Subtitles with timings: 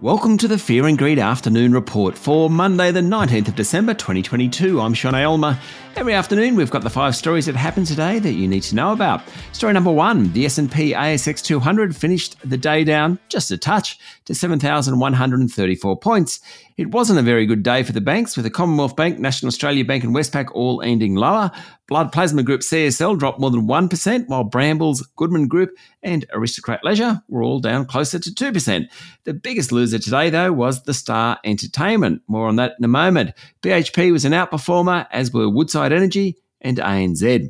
[0.00, 4.80] Welcome to the Fear and Greed Afternoon Report for Monday, the 19th of December 2022.
[4.80, 5.58] I'm Sean Aylmer.
[5.96, 8.92] Every afternoon, we've got the five stories that happened today that you need to know
[8.92, 9.22] about.
[9.50, 14.36] Story number one: the S&P ASX 200 finished the day down just a touch to
[14.36, 16.38] 7,134 points.
[16.76, 19.84] It wasn't a very good day for the banks, with the Commonwealth Bank, National Australia
[19.84, 21.50] Bank, and Westpac all ending lower.
[21.88, 25.70] Blood Plasma Group CSL dropped more than 1%, while Brambles, Goodman Group,
[26.02, 28.86] and Aristocrat Leisure were all down closer to 2%.
[29.24, 32.20] The biggest loser today, though, was the Star Entertainment.
[32.28, 33.32] More on that in a moment.
[33.62, 37.48] BHP was an outperformer, as were Woodside Energy and ANZ.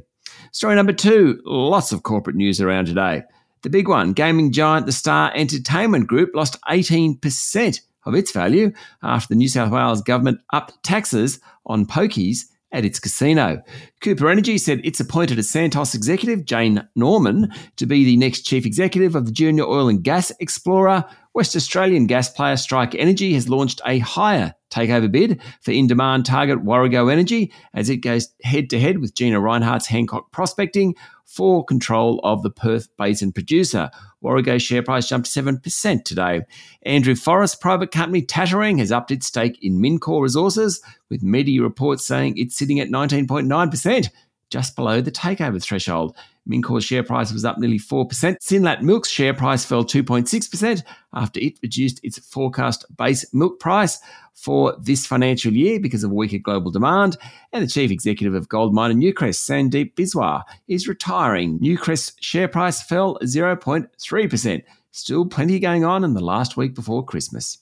[0.52, 3.24] Story number two lots of corporate news around today.
[3.62, 8.70] The big one gaming giant The Star Entertainment Group lost 18% of its value
[9.02, 13.62] after the New South Wales government upped taxes on pokies at its casino.
[14.00, 18.64] Cooper Energy said it's appointed a Santos executive, Jane Norman, to be the next chief
[18.64, 21.04] executive of the junior oil and gas explorer.
[21.34, 26.26] West Australian gas player Strike Energy has launched a higher takeover bid for in demand
[26.26, 31.64] target Warrego Energy as it goes head to head with Gina Rinehart's Hancock Prospecting for
[31.64, 33.90] control of the Perth Basin producer.
[34.22, 36.40] Warrego's share price jumped 7% today.
[36.82, 42.06] Andrew Forrest private company Tattarang has upped its stake in Mincor Resources, with media reports
[42.06, 43.86] saying it's sitting at 19.9%,
[44.50, 46.16] just below the takeover threshold.
[46.48, 48.08] Mincor's share price was up nearly 4%.
[48.42, 53.98] Synlait Milk's share price fell 2.6% after it reduced its forecast base milk price
[54.32, 57.16] for this financial year because of weaker global demand.
[57.52, 61.58] And the chief executive of gold miner Newcrest, Sandeep Biswas, is retiring.
[61.58, 64.62] Newcrest's share price fell 0.3%.
[64.90, 67.58] Still plenty going on in the last week before Christmas.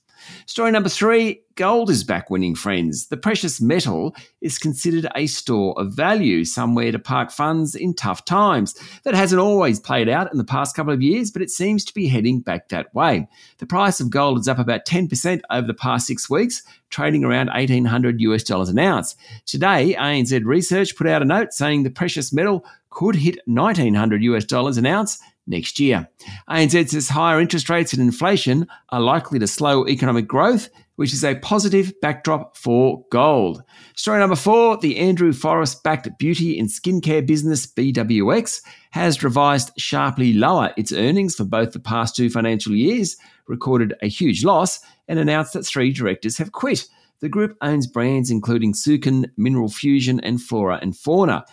[0.47, 3.09] Story number three gold is back winning friends.
[3.09, 8.25] The precious metal is considered a store of value, somewhere to park funds in tough
[8.25, 8.75] times.
[9.05, 11.95] That hasn't always played out in the past couple of years, but it seems to
[11.95, 13.29] be heading back that way.
[13.59, 17.49] The price of gold is up about 10% over the past six weeks, trading around
[17.49, 19.17] 1800 US dollars an ounce.
[19.47, 24.45] Today, ANZ Research put out a note saying the precious metal could hit 1900 US
[24.45, 26.09] dollars an ounce next year.
[26.49, 31.25] ANZ says higher interest rates and inflation are likely to slow economic growth, which is
[31.25, 33.63] a positive backdrop for gold.
[33.95, 40.33] Story number four the Andrew Forrest backed beauty and skincare business BWX has revised sharply
[40.33, 45.19] lower its earnings for both the past two financial years, recorded a huge loss, and
[45.19, 46.87] announced that three directors have quit.
[47.21, 51.45] The group owns brands including Sukin, Mineral Fusion, and Flora and Fauna.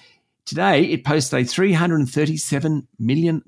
[0.46, 3.42] Today, it posts a $337 million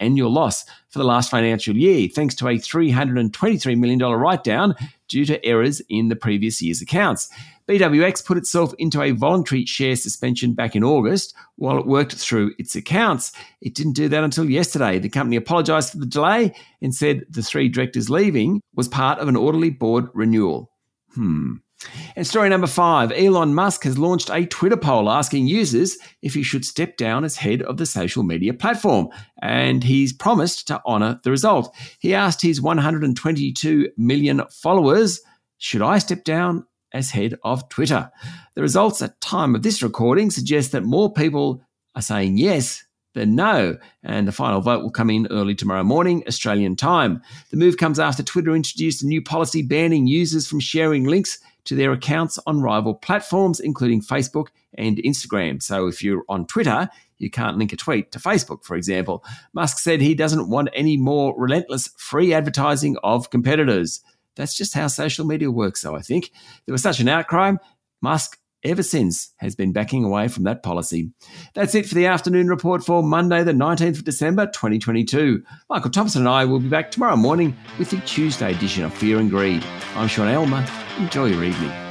[0.00, 4.74] annual loss for the last financial year, thanks to a $323 million write down
[5.08, 7.28] due to errors in the previous year's accounts.
[7.68, 12.54] BWX put itself into a voluntary share suspension back in August while it worked through
[12.58, 13.30] its accounts.
[13.60, 14.98] It didn't do that until yesterday.
[14.98, 19.28] The company apologised for the delay and said the three directors leaving was part of
[19.28, 20.70] an orderly board renewal.
[21.14, 21.56] Hmm.
[22.16, 26.42] And story number five Elon Musk has launched a Twitter poll asking users if he
[26.42, 29.08] should step down as head of the social media platform.
[29.42, 31.74] And he's promised to honour the result.
[32.00, 35.20] He asked his 122 million followers,
[35.58, 38.10] Should I step down as head of Twitter?
[38.54, 41.62] The results at time of this recording suggest that more people
[41.94, 42.84] are saying yes
[43.14, 43.76] than no.
[44.02, 47.22] And the final vote will come in early tomorrow morning, Australian time.
[47.50, 51.74] The move comes after Twitter introduced a new policy banning users from sharing links to
[51.74, 54.46] their accounts on rival platforms, including Facebook
[54.78, 55.62] and Instagram.
[55.62, 59.22] So if you're on Twitter, you can't link a tweet to Facebook, for example.
[59.52, 64.00] Musk said he doesn't want any more relentless free advertising of competitors.
[64.34, 66.30] That's just how social media works, though, I think.
[66.64, 67.52] There was such an outcry.
[68.00, 71.10] Musk ever since has been backing away from that policy.
[71.54, 75.42] That's it for the afternoon report for Monday, the 19th of December, 2022.
[75.70, 79.18] Michael Thompson and I will be back tomorrow morning with the Tuesday edition of Fear
[79.18, 79.64] and Greed.
[79.94, 80.66] I'm Sean Aylmer.
[80.98, 81.87] Enjoy your evening.